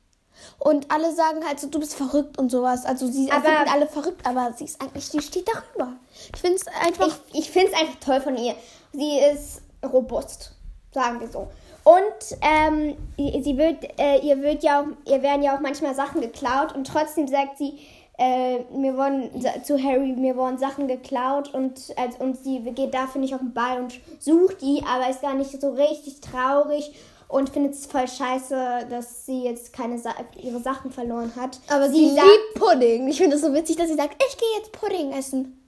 Und 0.59 0.91
alle 0.91 1.15
sagen 1.15 1.47
halt 1.47 1.61
so, 1.61 1.69
du 1.69 1.79
bist 1.79 1.95
verrückt 1.95 2.39
und 2.39 2.51
sowas. 2.51 2.85
Also 2.85 3.07
sie 3.07 3.31
aber, 3.31 3.45
finden 3.45 3.69
alle 3.69 3.87
verrückt, 3.87 4.27
aber 4.27 4.53
sie 4.57 4.65
ist 4.65 4.81
eigentlich, 4.81 5.07
sie 5.07 5.21
steht 5.21 5.47
darüber. 5.49 5.93
Ich 6.35 6.41
finde 6.41 6.57
es 6.57 6.67
einfach. 6.67 7.15
Ich, 7.33 7.41
ich 7.41 7.51
finde 7.51 7.73
es 7.73 7.79
einfach 7.79 8.01
toll 8.01 8.21
von 8.23 8.37
ihr. 8.37 8.55
Sie 8.93 9.19
ist 9.19 9.63
robust, 9.85 10.53
sagen 10.93 11.21
wir 11.21 11.29
so. 11.29 11.49
Und 11.83 12.39
ähm, 12.43 12.97
sie 13.17 13.57
wird, 13.57 13.99
äh, 13.99 14.19
ihr 14.19 14.43
wird 14.43 14.63
ja 14.63 14.81
auch, 14.81 14.87
ihr 15.11 15.23
werden 15.23 15.43
ja 15.43 15.57
auch 15.57 15.61
manchmal 15.61 15.95
Sachen 15.95 16.21
geklaut 16.21 16.75
und 16.75 16.87
trotzdem 16.87 17.27
sagt 17.27 17.59
sie, 17.59 17.79
äh, 18.19 18.59
mir 18.77 18.97
wurden 18.99 19.31
zu 19.65 19.83
Harry, 19.83 20.15
mir 20.15 20.37
wurden 20.37 20.59
Sachen 20.59 20.89
geklaut 20.89 21.55
und, 21.55 21.91
äh, 21.97 22.11
und 22.23 22.37
sie 22.37 22.61
geht 22.75 22.93
dafür 22.93 23.23
nicht 23.23 23.35
auf 23.35 23.41
den 23.41 23.55
Ball 23.55 23.81
und 23.81 23.99
sucht 24.19 24.61
die, 24.61 24.83
aber 24.87 25.09
ist 25.09 25.23
gar 25.23 25.35
nicht 25.35 25.59
so 25.59 25.71
richtig 25.71 26.21
traurig 26.21 26.93
und 27.29 27.49
findet 27.49 27.73
es 27.73 27.87
voll 27.87 28.07
scheiße, 28.07 28.87
dass 28.91 29.25
sie 29.25 29.45
jetzt 29.45 29.73
keine 29.73 29.99
Sa 29.99 30.11
ihre 30.37 30.61
Sachen 30.61 30.91
verloren 30.91 31.33
hat. 31.37 31.61
Aber 31.69 31.89
sie, 31.89 32.11
sie 32.11 32.15
liebt 32.15 32.55
Pudding. 32.57 33.09
Ich 33.09 33.19
finde 33.19 33.37
es 33.37 33.43
so 33.43 33.55
witzig, 33.55 33.77
dass 33.77 33.89
sie 33.89 33.97
sagt, 33.97 34.23
ich 34.23 34.37
gehe 34.37 34.59
jetzt 34.59 34.73
Pudding 34.73 35.13
essen. 35.13 35.60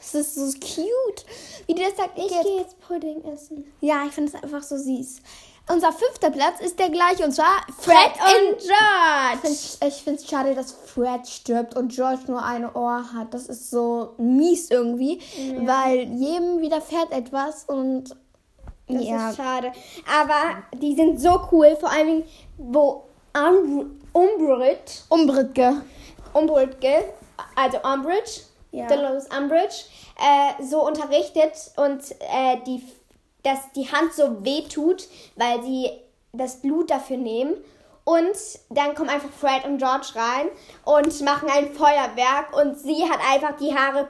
Das 0.00 0.14
ist 0.14 0.34
so 0.34 0.46
cute, 0.58 1.24
wie 1.66 1.74
die 1.74 1.82
das 1.82 1.96
sagt. 1.96 2.18
Ich, 2.18 2.24
ich 2.24 2.42
gehe 2.42 2.58
jetzt 2.58 2.80
Pudding 2.80 3.22
essen. 3.24 3.70
Ja, 3.80 4.04
ich 4.06 4.12
finde 4.12 4.32
es 4.34 4.42
einfach 4.42 4.62
so 4.62 4.76
süß. 4.76 5.20
Unser 5.72 5.92
fünfter 5.92 6.30
Platz 6.30 6.60
ist 6.60 6.78
der 6.80 6.88
gleiche 6.88 7.22
und 7.22 7.32
zwar 7.32 7.64
Fred, 7.78 7.96
Fred 7.96 8.50
und 8.50 8.58
George. 8.58 9.86
Ich 9.86 10.02
finde 10.02 10.20
es 10.20 10.28
schade, 10.28 10.54
dass 10.54 10.72
Fred 10.72 11.28
stirbt 11.28 11.76
und 11.76 11.92
George 11.92 12.22
nur 12.26 12.42
ein 12.44 12.64
Ohr 12.74 13.04
hat. 13.14 13.32
Das 13.32 13.46
ist 13.46 13.70
so 13.70 14.14
mies 14.18 14.70
irgendwie, 14.70 15.20
ja. 15.36 15.66
weil 15.66 15.98
jedem 16.14 16.60
widerfährt 16.60 17.12
etwas 17.12 17.64
und 17.64 18.16
das 18.88 19.04
ja. 19.04 19.30
ist 19.30 19.36
schade. 19.36 19.70
Aber 20.20 20.62
die 20.76 20.96
sind 20.96 21.20
so 21.20 21.40
cool, 21.52 21.76
vor 21.78 21.90
allem 21.90 22.24
wo 22.58 23.04
Umbridge, 24.12 25.04
Umbridge, 25.08 25.82
Umbridge, 26.32 27.04
also 27.54 27.78
Umbridge, 27.84 28.40
ja. 28.70 28.86
Dolores 28.86 29.26
Umbridge, 29.26 29.84
äh, 30.18 30.62
so 30.62 30.86
unterrichtet 30.86 31.52
und 31.76 32.02
äh, 32.20 32.58
die 32.66 32.82
dass 33.42 33.72
die 33.72 33.90
Hand 33.90 34.12
so 34.12 34.44
weh 34.44 34.62
tut, 34.62 35.08
weil 35.36 35.62
sie 35.62 35.90
das 36.32 36.60
Blut 36.60 36.90
dafür 36.90 37.16
nehmen. 37.16 37.54
Und 38.04 38.36
dann 38.70 38.94
kommen 38.94 39.10
einfach 39.10 39.30
Fred 39.30 39.64
und 39.64 39.78
George 39.78 40.12
rein 40.14 40.48
und 40.84 41.20
machen 41.22 41.48
ein 41.50 41.72
Feuerwerk 41.72 42.56
und 42.56 42.78
sie 42.78 43.08
hat 43.08 43.20
einfach 43.30 43.56
die 43.56 43.74
Haare. 43.74 44.08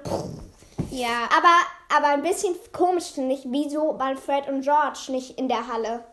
Ja. 0.90 1.28
Aber, 1.36 1.96
aber 1.96 2.14
ein 2.14 2.22
bisschen 2.22 2.54
komisch 2.72 3.12
finde 3.12 3.34
ich, 3.34 3.42
wieso 3.46 3.98
waren 3.98 4.16
Fred 4.16 4.48
und 4.48 4.62
George 4.62 5.06
nicht 5.08 5.38
in 5.38 5.48
der 5.48 5.66
Halle? 5.66 6.04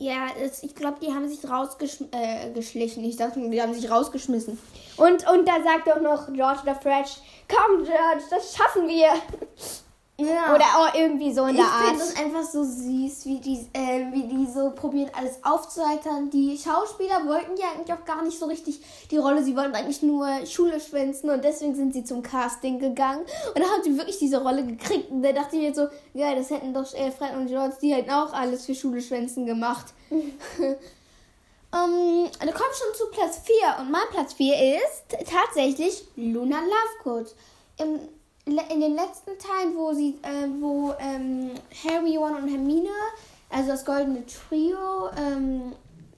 Ja, 0.00 0.28
es, 0.40 0.62
ich 0.62 0.76
glaube, 0.76 0.98
die 1.02 1.12
haben 1.12 1.28
sich 1.28 1.50
rausgeschlichen. 1.50 2.12
Äh, 2.12 3.08
ich 3.08 3.16
dachte, 3.16 3.40
die 3.50 3.60
haben 3.60 3.74
sich 3.74 3.90
rausgeschmissen. 3.90 4.56
Und, 4.96 5.28
und 5.28 5.48
da 5.48 5.60
sagt 5.62 5.88
doch 5.88 6.00
noch 6.00 6.32
George 6.32 6.60
oder 6.62 6.76
Fred, 6.76 7.06
komm 7.48 7.84
George, 7.84 8.22
das 8.30 8.56
schaffen 8.56 8.86
wir. 8.86 9.10
Ja. 10.20 10.52
Oder 10.52 10.64
auch 10.64 10.94
irgendwie 10.94 11.32
so 11.32 11.44
in 11.44 11.50
ich 11.50 11.56
der 11.60 11.66
Art. 11.70 11.86
finde 11.86 12.02
es 12.02 12.16
einfach 12.16 12.42
so 12.42 12.64
süß, 12.64 13.26
wie 13.26 13.38
die, 13.38 13.58
äh, 13.72 14.10
wie 14.10 14.24
die 14.24 14.46
so 14.52 14.70
probieren, 14.70 15.10
alles 15.16 15.38
aufzuheitern. 15.44 16.28
Die 16.30 16.58
Schauspieler 16.58 17.24
wollten 17.26 17.56
ja 17.56 17.66
eigentlich 17.72 17.92
auch 17.92 18.04
gar 18.04 18.22
nicht 18.24 18.36
so 18.36 18.46
richtig 18.46 18.80
die 19.10 19.16
Rolle. 19.16 19.44
Sie 19.44 19.56
wollten 19.56 19.76
eigentlich 19.76 20.02
nur 20.02 20.26
Schule 20.44 20.80
schwänzen 20.80 21.30
und 21.30 21.44
deswegen 21.44 21.76
sind 21.76 21.94
sie 21.94 22.02
zum 22.02 22.22
Casting 22.22 22.80
gegangen. 22.80 23.20
Und 23.54 23.58
da 23.62 23.68
haben 23.68 23.84
sie 23.84 23.96
wirklich 23.96 24.18
diese 24.18 24.42
Rolle 24.42 24.66
gekriegt. 24.66 25.10
Und 25.10 25.22
da 25.22 25.30
dachte 25.30 25.56
ich 25.56 25.62
jetzt 25.62 25.76
so, 25.76 25.86
ja, 26.14 26.34
das 26.34 26.50
hätten 26.50 26.74
doch 26.74 26.92
äh, 26.94 27.12
Fred 27.12 27.36
und 27.36 27.46
George, 27.46 27.76
die 27.80 27.94
hätten 27.94 28.10
auch 28.10 28.32
alles 28.32 28.66
für 28.66 28.74
Schule 28.74 29.00
schwänzen 29.00 29.46
gemacht. 29.46 29.86
Ähm, 31.70 32.30
da 32.40 32.46
kommt 32.46 32.74
schon 32.74 32.94
zu 32.94 33.06
Platz 33.10 33.40
4 33.44 33.80
und 33.80 33.90
mein 33.90 34.08
Platz 34.10 34.32
4 34.32 34.54
ist 34.76 35.04
tatsächlich 35.30 36.02
Luna 36.16 36.60
Lovegood. 36.60 37.34
Im, 37.78 38.00
in 38.48 38.80
den 38.80 38.94
letzten 38.94 39.38
Teilen, 39.38 39.76
wo 39.76 39.92
sie, 39.92 40.18
äh, 40.22 40.48
wo 40.60 40.94
ähm, 40.98 41.50
Harry, 41.84 42.16
Ron 42.16 42.36
und 42.36 42.48
Hermine, 42.48 42.90
also 43.50 43.70
das 43.70 43.84
goldene 43.84 44.24
Trio, 44.26 45.10
ähm, 45.16 45.72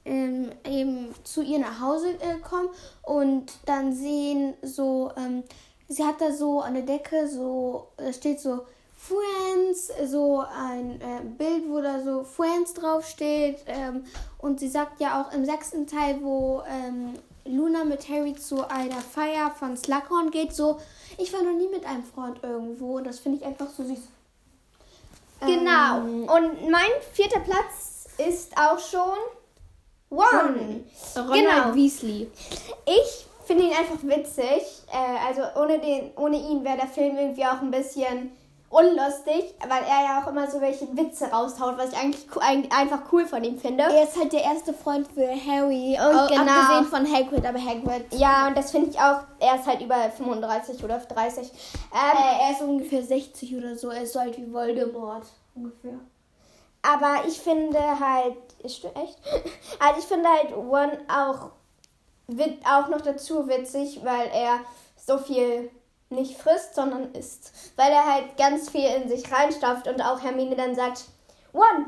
ähm, 0.04 0.50
eben 0.64 1.14
zu 1.24 1.42
ihr 1.42 1.58
nach 1.58 1.80
Hause 1.80 2.14
äh, 2.20 2.38
kommen 2.40 2.68
und 3.02 3.52
dann 3.66 3.92
sehen 3.92 4.54
so, 4.62 5.12
ähm, 5.16 5.42
sie 5.88 6.04
hat 6.04 6.20
da 6.20 6.32
so 6.32 6.60
an 6.60 6.74
der 6.74 6.84
Decke 6.84 7.28
so, 7.28 7.88
da 7.96 8.12
steht 8.12 8.40
so 8.40 8.60
Friends, 9.00 9.90
so 10.10 10.44
ein 10.54 11.00
äh, 11.00 11.24
Bild, 11.38 11.68
wo 11.68 11.80
da 11.80 12.02
so 12.02 12.22
Friends 12.22 12.74
draufsteht. 12.74 13.64
Ähm, 13.66 14.04
und 14.38 14.60
sie 14.60 14.68
sagt 14.68 15.00
ja 15.00 15.22
auch 15.22 15.32
im 15.32 15.46
sechsten 15.46 15.86
Teil, 15.86 16.18
wo 16.20 16.62
ähm, 16.68 17.14
Luna 17.46 17.84
mit 17.84 18.08
Harry 18.10 18.34
zu 18.34 18.68
einer 18.68 19.00
Feier 19.00 19.50
von 19.58 19.76
Slughorn 19.76 20.30
geht, 20.30 20.54
so, 20.54 20.78
ich 21.18 21.32
war 21.32 21.42
noch 21.42 21.52
nie 21.54 21.68
mit 21.68 21.84
einem 21.84 22.04
Freund 22.04 22.38
irgendwo. 22.42 22.96
Und 22.98 23.04
das 23.06 23.18
finde 23.18 23.38
ich 23.38 23.44
einfach 23.44 23.68
so 23.68 23.84
süß. 23.84 23.98
Genau. 25.40 25.98
Ähm, 25.98 26.22
Und 26.28 26.70
mein 26.70 26.90
vierter 27.12 27.40
Platz 27.40 28.06
ist 28.18 28.56
auch 28.56 28.78
schon 28.78 29.16
One. 30.10 30.82
Ronald 31.16 31.32
Genau. 31.32 31.74
Weasley. 31.74 32.30
Ich 32.86 33.26
finde 33.46 33.64
ihn 33.64 33.72
einfach 33.72 34.02
witzig. 34.02 34.62
Äh, 34.92 35.26
also 35.26 35.42
ohne, 35.60 35.78
den, 35.78 36.10
ohne 36.16 36.36
ihn 36.36 36.64
wäre 36.64 36.76
der 36.78 36.88
Film 36.88 37.16
irgendwie 37.16 37.44
auch 37.46 37.60
ein 37.60 37.70
bisschen 37.70 38.32
unlustig, 38.70 39.52
weil 39.68 39.82
er 39.82 40.04
ja 40.04 40.22
auch 40.22 40.28
immer 40.28 40.48
so 40.50 40.60
welche 40.60 40.86
Witze 40.96 41.26
raushaut, 41.26 41.76
was 41.76 41.92
ich 41.92 41.98
eigentlich 41.98 42.72
einfach 42.72 43.00
cool 43.12 43.26
von 43.26 43.42
ihm 43.44 43.58
finde. 43.58 43.82
Er 43.84 44.04
ist 44.04 44.16
halt 44.16 44.32
der 44.32 44.44
erste 44.44 44.72
Freund 44.72 45.06
für 45.12 45.28
Harry. 45.28 45.98
Und 46.00 46.16
au- 46.16 46.28
genau. 46.28 46.42
Abgesehen 46.52 46.84
von 46.86 47.12
Hagrid, 47.12 47.44
aber 47.44 47.58
Hagrid. 47.58 48.06
Ja, 48.14 48.46
und 48.46 48.56
das 48.56 48.70
finde 48.70 48.90
ich 48.90 48.98
auch, 48.98 49.22
er 49.40 49.56
ist 49.56 49.66
halt 49.66 49.80
über 49.82 49.96
35 50.10 50.82
oder 50.84 50.98
30. 50.98 51.50
Ähm, 51.92 52.18
Äh, 52.18 52.44
er 52.46 52.52
ist 52.52 52.62
ungefähr 52.62 53.02
60 53.02 53.56
oder 53.56 53.74
so. 53.76 53.90
Er 53.90 54.02
ist 54.02 54.12
so 54.12 54.20
alt 54.20 54.38
wie 54.38 54.52
Voldemort. 54.52 55.26
Ungefähr. 55.54 55.98
Aber 56.82 57.26
ich 57.26 57.38
finde 57.38 57.78
halt, 57.78 58.36
ist 58.62 58.76
sti- 58.84 58.94
echt? 59.02 59.18
Also 59.80 59.98
ich 60.00 60.06
finde 60.06 60.28
halt 60.28 60.56
One 60.56 60.98
auch, 61.08 61.50
wit, 62.28 62.58
auch 62.64 62.88
noch 62.88 63.00
dazu 63.00 63.46
witzig, 63.48 64.00
weil 64.04 64.28
er 64.32 64.60
so 64.96 65.18
viel 65.18 65.70
nicht 66.10 66.36
frisst, 66.36 66.74
sondern 66.74 67.12
isst. 67.14 67.52
Weil 67.76 67.92
er 67.92 68.04
halt 68.04 68.36
ganz 68.36 68.68
viel 68.68 68.84
in 68.84 69.08
sich 69.08 69.30
reinstopft 69.32 69.86
und 69.86 70.02
auch 70.02 70.20
Hermine 70.20 70.56
dann 70.56 70.74
sagt, 70.74 71.04
One, 71.52 71.86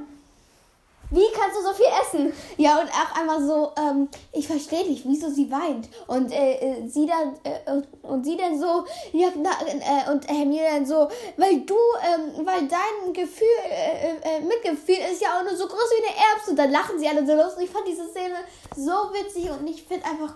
wie 1.11 1.27
kannst 1.35 1.59
du 1.59 1.63
so 1.63 1.75
viel 1.75 1.87
essen? 2.01 2.33
Ja, 2.57 2.81
und 2.81 2.89
auch 2.89 3.21
einmal 3.21 3.43
so, 3.43 3.73
ähm, 3.77 4.09
ich 4.33 4.47
verstehe 4.47 4.89
nicht, 4.89 5.05
wieso 5.07 5.29
sie 5.29 5.51
weint. 5.51 5.89
Und 6.07 6.33
äh, 6.33 6.55
äh, 6.55 6.89
sie 6.89 7.07
dann, 7.07 7.35
äh, 7.43 7.83
und 8.03 8.25
sie 8.25 8.37
dann 8.37 8.59
so, 8.59 8.85
ja, 9.13 9.29
na, 9.37 9.51
äh, 9.51 10.11
und 10.11 10.27
Hermine 10.29 10.69
dann 10.71 10.87
so, 10.87 11.09
weil 11.37 11.61
du, 11.61 11.75
ähm, 11.75 12.47
weil 12.47 12.69
dein 12.69 13.13
Gefühl, 13.13 13.47
äh, 13.69 14.13
äh, 14.23 14.41
Mitgefühl 14.41 14.99
ist 15.13 15.21
ja 15.21 15.39
auch 15.39 15.43
nur 15.43 15.57
so 15.57 15.67
groß 15.67 15.91
wie 15.91 16.07
eine 16.07 16.17
Erbse. 16.17 16.51
Und 16.51 16.59
dann 16.59 16.71
lachen 16.71 16.99
sie 16.99 17.09
alle 17.09 17.27
so 17.27 17.35
los. 17.35 17.55
Und 17.55 17.65
ich 17.65 17.71
fand 17.71 17.87
diese 17.87 18.09
Szene 18.09 18.37
so 18.75 18.93
witzig 19.13 19.51
und 19.51 19.67
ich 19.69 19.83
finde 19.83 20.07
einfach, 20.07 20.35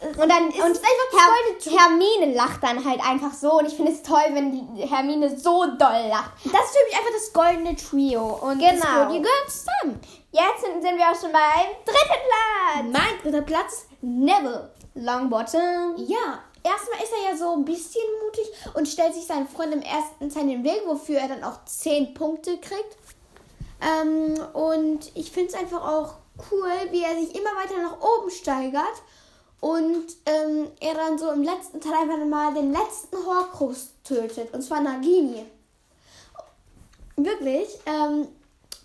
Und 0.00 0.28
dann 0.28 0.44
und 0.46 0.52
ist 0.52 0.60
einfach 0.60 1.56
das 1.56 1.72
Her 1.72 1.80
Hermine 1.80 2.34
lacht 2.34 2.62
dann 2.62 2.84
halt 2.84 3.00
einfach 3.04 3.32
so 3.32 3.58
und 3.58 3.66
ich 3.66 3.74
finde 3.74 3.92
es 3.92 4.02
toll, 4.02 4.22
wenn 4.32 4.74
die 4.76 4.82
Hermine 4.82 5.38
so 5.38 5.64
doll 5.64 6.06
lacht. 6.08 6.32
das 6.44 6.64
ist 6.66 6.76
für 6.76 6.84
mich 6.86 6.96
einfach 6.98 7.12
das 7.14 7.32
goldene 7.32 7.76
Trio. 7.76 8.26
Und 8.42 8.58
Genau. 8.58 8.72
das, 8.74 9.12
die 9.12 9.22
gehören 9.22 9.48
zusammen. 9.48 10.00
Jetzt 10.32 10.60
sind, 10.60 10.82
sind 10.82 10.98
wir 10.98 11.04
auch 11.10 11.18
schon 11.18 11.32
beim 11.32 11.66
dritten 11.84 12.22
Platz. 12.28 12.92
Mein 12.92 13.22
dritter 13.22 13.42
Platz, 13.42 13.86
Neville. 14.02 14.70
Longbottom. 14.94 15.94
Ja, 15.98 16.42
erstmal 16.62 17.02
ist 17.02 17.12
er 17.12 17.30
ja 17.30 17.36
so 17.36 17.52
ein 17.54 17.64
bisschen 17.64 18.02
mutig 18.24 18.46
und 18.74 18.88
stellt 18.88 19.14
sich 19.14 19.26
seinen 19.26 19.46
Freund 19.48 19.72
im 19.74 19.82
ersten 19.82 20.30
Teil 20.30 20.42
in 20.44 20.62
den 20.62 20.64
Weg, 20.64 20.82
wofür 20.86 21.18
er 21.18 21.28
dann 21.28 21.44
auch 21.44 21.64
10 21.64 22.14
Punkte 22.14 22.58
kriegt. 22.58 22.96
Ähm, 23.82 24.34
und 24.54 25.10
ich 25.14 25.30
finde 25.30 25.50
es 25.52 25.54
einfach 25.54 25.86
auch 25.86 26.14
cool, 26.50 26.70
wie 26.90 27.02
er 27.02 27.14
sich 27.18 27.34
immer 27.34 27.50
weiter 27.56 27.78
nach 27.82 28.00
oben 28.00 28.30
steigert 28.30 29.02
und 29.60 30.06
ähm, 30.26 30.68
er 30.80 30.94
dann 30.94 31.18
so 31.18 31.30
im 31.30 31.42
letzten 31.42 31.80
Teil 31.80 31.94
einfach 31.94 32.24
mal 32.26 32.54
den 32.54 32.72
letzten 32.72 33.16
Horcrux 33.16 33.90
tötet, 34.04 34.52
und 34.52 34.62
zwar 34.62 34.80
Nagini. 34.80 35.46
Wirklich, 37.16 37.68
ähm, 37.86 38.28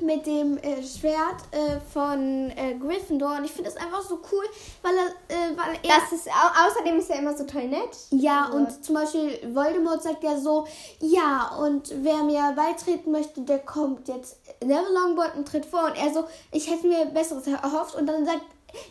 mit 0.01 0.25
dem 0.25 0.57
äh, 0.57 0.81
Schwert 0.83 1.41
äh, 1.51 1.79
von 1.93 2.49
äh, 2.51 2.75
Gryffindor 2.79 3.37
und 3.37 3.45
ich 3.45 3.51
finde 3.51 3.69
das 3.71 3.79
einfach 3.81 4.01
so 4.01 4.19
cool, 4.31 4.43
weil 4.81 4.93
er, 4.95 5.07
äh, 5.35 5.57
weil 5.57 5.77
er 5.83 5.99
Das 5.99 6.11
ist 6.11 6.27
au 6.27 6.67
außerdem 6.67 6.97
ist 6.99 7.09
er 7.09 7.19
immer 7.19 7.35
so 7.35 7.43
toll 7.45 7.67
nett. 7.67 7.89
ja, 8.11 8.45
Also- 8.45 8.57
und 8.57 8.85
zum 8.85 8.95
Beispiel 8.95 9.53
Voldemort 9.53 10.01
sagt 10.03 10.23
ja 10.23 10.37
so, 10.37 10.65
ja, 10.99 11.55
und 11.59 11.91
wer 12.03 12.23
mir 12.23 12.53
beitreten 12.55 13.11
möchte, 13.11 13.41
der 13.41 13.59
kommt 13.59 14.07
jetzt. 14.07 14.37
Neville 14.63 14.93
Longbottom 14.93 15.45
tritt 15.45 15.65
vor 15.65 15.85
und 15.85 15.95
er 15.97 16.13
so, 16.13 16.25
ich 16.51 16.69
hätte 16.69 16.87
mir 16.87 17.05
Besseres 17.05 17.47
erhofft 17.47 17.95
und 17.95 18.05
dann 18.07 18.25
sagt 18.25 18.41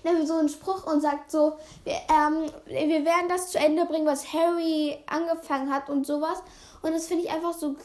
Neville 0.05 0.27
so 0.27 0.35
einen 0.35 0.49
Spruch 0.49 0.87
und 0.87 1.01
sagt 1.01 1.31
so, 1.31 1.55
wir, 1.85 1.95
ähm, 1.95 2.47
wir 2.67 3.05
werden 3.05 3.29
das 3.29 3.51
zu 3.51 3.59
Ende 3.59 3.87
bringen, 3.87 4.07
was 4.07 4.33
Harry 4.33 4.99
angefangen 5.07 5.73
hat 5.73 5.89
und 5.89 6.07
sowas. 6.07 6.43
Und 6.83 6.93
das 6.95 7.07
finde 7.07 7.25
ich 7.25 7.31
einfach 7.31 7.55
so 7.55 7.77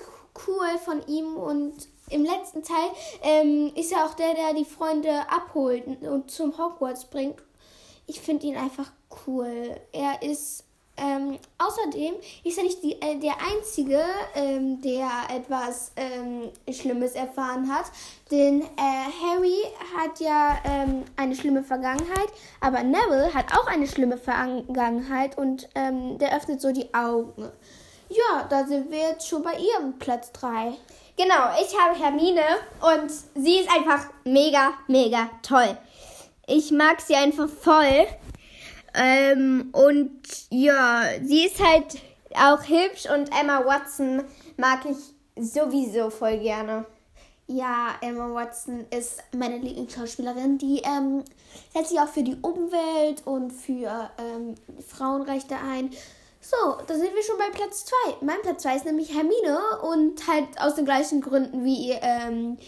cool 0.47 0.77
von 0.83 1.05
ihm 1.07 1.37
und 1.37 1.73
im 2.09 2.23
letzten 2.23 2.63
Teil 2.63 2.89
ähm, 3.23 3.71
ist 3.75 3.91
er 3.91 4.05
auch 4.05 4.13
der, 4.13 4.33
der 4.33 4.53
die 4.53 4.65
Freunde 4.65 5.11
abholt 5.29 5.85
und 6.01 6.29
zum 6.29 6.57
Hogwarts 6.57 7.05
bringt. 7.05 7.41
Ich 8.07 8.21
finde 8.21 8.45
ihn 8.45 8.57
einfach 8.57 8.91
cool. 9.25 9.75
Er 9.91 10.21
ist 10.21 10.65
ähm, 10.97 11.37
außerdem 11.57 12.13
ist 12.43 12.57
er 12.57 12.63
nicht 12.63 12.81
die, 12.81 13.01
äh, 13.01 13.19
der 13.19 13.33
Einzige, 13.41 14.01
ähm, 14.33 14.81
der 14.81 15.09
etwas 15.35 15.91
ähm, 15.97 16.49
Schlimmes 16.71 17.13
erfahren 17.13 17.69
hat. 17.73 17.85
Denn 18.31 18.61
äh, 18.61 18.65
Harry 18.77 19.61
hat 19.97 20.19
ja 20.19 20.57
ähm, 20.63 21.03
eine 21.17 21.35
schlimme 21.35 21.63
Vergangenheit, 21.63 22.29
aber 22.61 22.81
Neville 22.83 23.33
hat 23.33 23.51
auch 23.57 23.67
eine 23.67 23.87
schlimme 23.87 24.17
Vergangenheit 24.17 25.37
und 25.37 25.67
ähm, 25.75 26.17
der 26.17 26.35
öffnet 26.35 26.61
so 26.61 26.71
die 26.71 26.93
Augen. 26.93 27.51
Ja, 28.09 28.45
da 28.49 28.65
sind 28.65 28.89
wir 28.91 28.99
jetzt 28.99 29.27
schon 29.27 29.43
bei 29.43 29.53
ihrem 29.53 29.97
Platz 29.99 30.31
3. 30.31 30.75
Genau, 31.17 31.49
ich 31.61 31.73
habe 31.79 31.97
Hermine 31.97 32.41
und 32.81 33.09
sie 33.35 33.59
ist 33.59 33.69
einfach 33.71 34.09
mega, 34.25 34.73
mega 34.87 35.29
toll. 35.41 35.77
Ich 36.45 36.71
mag 36.71 36.99
sie 36.99 37.15
einfach 37.15 37.47
voll. 37.47 38.05
Ähm, 38.93 39.69
und 39.71 40.21
ja, 40.49 41.03
sie 41.23 41.45
ist 41.45 41.63
halt 41.63 42.01
auch 42.33 42.61
hübsch 42.67 43.09
und 43.09 43.29
Emma 43.39 43.65
Watson 43.65 44.25
mag 44.57 44.81
ich 44.85 44.97
sowieso 45.41 46.09
voll 46.09 46.37
gerne. 46.39 46.85
Ja, 47.47 47.95
Emma 48.01 48.33
Watson 48.33 48.85
ist 48.89 49.23
meine 49.33 49.57
Lieblingsschauspielerin. 49.59 50.57
Die 50.57 50.81
ähm, 50.83 51.23
setzt 51.73 51.91
sich 51.91 51.99
auch 51.99 52.09
für 52.09 52.23
die 52.23 52.37
Umwelt 52.41 53.25
und 53.25 53.51
für 53.51 54.09
ähm, 54.17 54.55
Frauenrechte 54.85 55.55
ein. 55.55 55.91
So, 56.47 56.77
da 56.85 56.93
sind 56.93 57.15
wir 57.15 57.23
schon 57.23 57.39
bei 57.39 57.49
Platz 57.49 57.85
2. 57.85 58.17
Mein 58.21 58.39
Platz 58.43 58.61
2 58.61 58.75
ist 58.75 58.85
nämlich 58.85 59.15
Hermine 59.15 59.57
und 59.81 60.27
halt 60.27 60.45
aus 60.59 60.75
den 60.75 60.85
gleichen 60.85 61.19
Gründen 61.19 61.65
wie 61.65 61.89
ähm, 61.93 62.59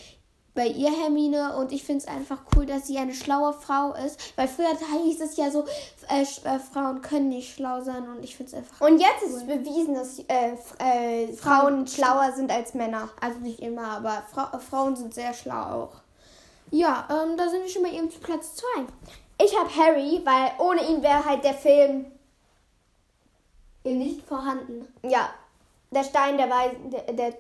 bei 0.56 0.66
ihr 0.66 0.90
Hermine. 0.90 1.56
Und 1.56 1.72
ich 1.72 1.84
finde 1.84 2.04
es 2.04 2.08
einfach 2.08 2.40
cool, 2.56 2.66
dass 2.66 2.88
sie 2.88 2.98
eine 2.98 3.14
schlaue 3.14 3.54
Frau 3.54 3.94
ist. 3.94 4.36
Weil 4.36 4.48
früher 4.48 4.76
hieß 5.04 5.22
es 5.22 5.38
ja 5.38 5.52
so, 5.52 5.64
äh, 6.10 6.24
äh, 6.24 6.60
Frauen 6.60 7.04
können 7.04 7.30
nicht 7.30 7.54
schlau 7.54 7.82
sein 7.82 8.10
und 8.10 8.24
ich 8.24 8.36
finde 8.36 8.52
es 8.52 8.58
einfach 8.58 8.82
Und 8.82 8.98
jetzt 8.98 9.22
ist 9.22 9.36
es 9.36 9.46
bewiesen, 9.46 9.94
dass 9.94 10.20
äh, 10.22 10.54
äh, 10.80 11.34
Frauen 11.34 11.86
schlauer 11.86 12.32
sind 12.36 12.50
als 12.50 12.74
Männer. 12.74 13.10
Also 13.22 13.38
nicht 13.42 13.60
immer, 13.60 13.90
aber 13.90 14.24
Fra 14.34 14.54
äh, 14.56 14.60
Frauen 14.60 14.96
sind 14.96 15.14
sehr 15.14 15.36
schlau 15.36 15.84
auch. 15.84 15.92
Ja, 16.72 17.08
ähm, 17.12 17.38
da 17.38 17.48
sind 17.48 17.62
wir 17.62 17.70
schon 17.70 17.84
bei 17.84 17.90
ihrem 17.90 18.10
Platz 18.10 18.56
2. 18.56 18.66
Ich 19.46 19.56
habe 19.56 19.70
Harry, 19.70 20.20
weil 20.26 20.52
ohne 20.58 20.84
ihn 20.90 21.04
wäre 21.04 21.24
halt 21.24 21.44
der 21.44 21.54
Film, 21.54 22.08
nicht 23.94 24.26
vorhanden. 24.28 24.88
ja, 25.04 25.30
der 25.92 26.04
Stein 26.04 26.38
der 26.38 26.50
Weisen, 26.50 26.90
der, 26.92 27.14
der 27.14 27.34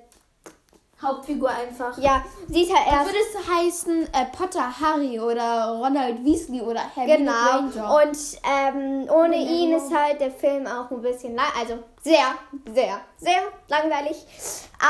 Hauptfigur 1.00 1.50
einfach. 1.50 1.96
Ja, 2.00 2.24
sie 2.48 2.63
ist 2.63 2.75
halt 2.75 2.88
erst. 2.88 3.06
Würde 3.06 3.20
es 3.20 3.48
heißen 3.48 4.04
äh, 4.13 4.25
Potter 4.36 4.80
Harry 4.80 5.20
oder 5.20 5.77
Ronald 5.77 6.25
Weasley 6.25 6.60
oder 6.62 6.82
Hermine 6.96 7.18
Genau. 7.18 7.70
Granger? 7.72 7.96
Und 8.01 8.18
ähm, 8.44 9.08
ohne 9.12 9.36
Und 9.36 9.48
ihn 9.48 9.74
ist 9.74 9.94
halt 9.94 10.20
der 10.20 10.32
Film 10.32 10.66
auch 10.66 10.89
ein 10.89 11.01
bisschen 11.04 11.36
lang, 11.36 11.46
also 11.60 11.77
sehr, 12.01 12.34
sehr, 12.74 13.00
sehr 13.20 13.38
langweilig. 13.68 14.25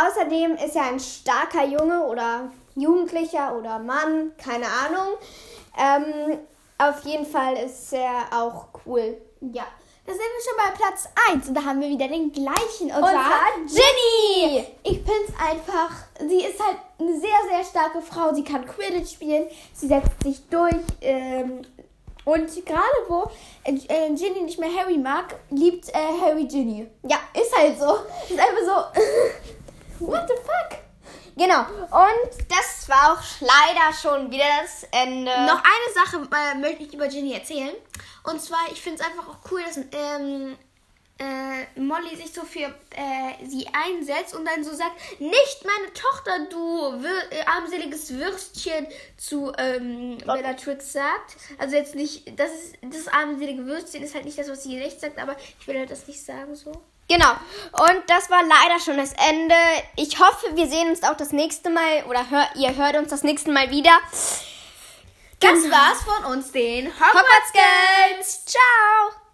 Außerdem 0.07 0.55
ist 0.55 0.77
er 0.77 0.83
ein 0.85 0.99
starker 0.99 1.65
Junge 1.65 2.01
oder 2.05 2.51
Jugendlicher 2.75 3.57
oder 3.57 3.77
Mann, 3.79 4.31
keine 4.37 4.65
Ahnung. 4.67 5.17
Ähm, 5.77 6.39
auf 6.77 7.03
jeden 7.03 7.25
Fall 7.25 7.55
ist 7.57 7.91
er 7.91 8.27
auch 8.31 8.67
cool. 8.85 9.17
Ja. 9.41 9.65
Da 10.05 10.13
sind 10.13 10.21
wir 10.21 10.41
schon 10.41 10.55
bei 10.55 10.77
Platz 10.77 11.09
1 11.33 11.49
und 11.49 11.53
da 11.53 11.65
haben 11.65 11.81
wir 11.81 11.89
wieder 11.89 12.07
den 12.07 12.31
gleichen. 12.31 12.87
Und, 12.95 13.03
Und 13.03 13.09
zwar 13.09 13.51
Ginny! 13.65 14.65
Ich 14.83 15.01
es 15.01 15.33
einfach, 15.37 15.91
sie 16.25 16.45
ist 16.45 16.63
halt 16.63 16.77
eine 16.97 17.19
sehr, 17.19 17.37
sehr 17.49 17.63
starke 17.65 18.01
Frau. 18.01 18.33
Sie 18.33 18.43
kann 18.43 18.65
Quidditch 18.65 19.11
spielen, 19.11 19.47
sie 19.73 19.87
setzt 19.87 20.23
sich 20.23 20.47
durch. 20.49 20.75
Ähm, 21.01 21.61
und 22.23 22.65
gerade 22.65 23.05
wo 23.09 23.29
äh, 23.65 23.73
äh, 23.73 24.13
Ginny 24.13 24.43
nicht 24.43 24.59
mehr 24.59 24.73
Harry 24.73 24.97
mag, 24.97 25.35
liebt 25.49 25.89
äh, 25.89 26.21
Harry 26.21 26.45
Ginny. 26.45 26.87
Ja, 27.03 27.17
Ist 27.33 27.57
halt 27.57 27.77
so. 27.77 27.97
Ist 28.29 28.39
einfach 28.39 28.93
so. 29.99 30.05
What 30.07 30.25
the 30.29 30.35
fuck? 30.35 30.79
Genau. 31.37 31.61
Und 31.61 32.49
das 32.49 32.89
war 32.89 33.13
auch 33.13 33.23
leider 33.39 33.93
schon 33.93 34.31
wieder 34.31 34.45
das 34.61 34.83
Ende. 34.91 35.31
Noch 35.45 35.63
eine 35.63 35.93
Sache 35.93 36.27
äh, 36.35 36.57
möchte 36.57 36.83
ich 36.83 36.93
über 36.93 37.07
Ginny 37.07 37.33
erzählen. 37.33 37.75
Und 38.23 38.41
zwar, 38.41 38.59
ich 38.71 38.81
finde 38.81 39.01
es 39.01 39.07
einfach 39.07 39.27
auch 39.27 39.51
cool, 39.51 39.61
dass 39.63 39.77
ähm, 39.77 40.57
äh, 41.19 41.79
Molly 41.79 42.15
sich 42.15 42.31
so 42.31 42.41
für 42.43 42.73
äh, 42.91 43.45
sie 43.45 43.65
einsetzt 43.73 44.35
und 44.35 44.45
dann 44.45 44.63
so 44.63 44.73
sagt, 44.73 44.91
nicht 45.19 45.65
meine 45.65 45.93
Tochter, 45.93 46.47
du 46.49 47.01
wir 47.01 47.31
äh, 47.31 47.43
armseliges 47.45 48.13
Würstchen 48.13 48.87
zu 49.17 49.51
ähm, 49.57 50.17
Bellatrix 50.19 50.93
sagt. 50.93 51.37
Also 51.57 51.75
jetzt 51.75 51.95
nicht, 51.95 52.39
das 52.39 52.51
ist 52.51 52.75
das 52.81 53.07
armselige 53.07 53.65
Würstchen 53.65 54.03
ist 54.03 54.13
halt 54.13 54.25
nicht 54.25 54.37
das, 54.37 54.49
was 54.49 54.63
sie 54.63 54.77
echt 54.79 55.01
sagt, 55.01 55.17
aber 55.19 55.35
ich 55.59 55.67
will 55.67 55.77
halt 55.77 55.89
das 55.89 56.07
nicht 56.07 56.23
sagen 56.23 56.55
so. 56.55 56.71
Genau. 57.07 57.31
Und 57.71 58.03
das 58.07 58.29
war 58.29 58.43
leider 58.43 58.79
schon 58.83 58.97
das 58.97 59.13
Ende. 59.13 59.55
Ich 59.95 60.19
hoffe, 60.19 60.55
wir 60.55 60.67
sehen 60.67 60.89
uns 60.89 61.03
auch 61.03 61.15
das 61.15 61.31
nächste 61.31 61.69
Mal 61.69 62.03
oder 62.09 62.29
hör, 62.29 62.47
ihr 62.55 62.75
hört 62.75 62.97
uns 62.97 63.09
das 63.09 63.23
nächste 63.23 63.51
Mal 63.51 63.71
wieder. 63.71 63.97
Das 65.39 65.69
war's 65.71 66.01
von 66.03 66.33
uns, 66.33 66.51
den 66.51 66.87
Hogwarts 66.87 67.53
Girls. 67.53 68.45
Ciao. 68.45 69.26